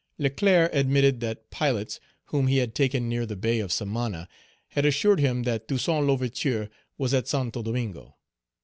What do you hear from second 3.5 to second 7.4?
of Samana, had assured him that Toussaint L'Ouverture was at